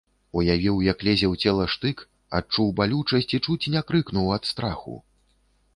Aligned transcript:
Уявіў, 0.39 0.77
як 0.85 1.03
лезе 1.07 1.27
ў 1.33 1.43
цела 1.43 1.67
штык, 1.73 1.97
адчуў 2.41 2.73
балючасць 2.81 3.31
і 3.39 3.43
чуць 3.45 3.69
не 3.77 3.81
крыкнуў 3.91 4.27
ад 4.39 4.43
страху. 4.55 4.95